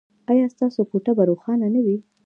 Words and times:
ایا 0.29 0.45
ستاسو 0.55 0.81
کوټه 0.91 1.11
به 1.17 1.23
روښانه 1.29 1.67
نه 1.75 1.81
وي؟ 1.85 1.97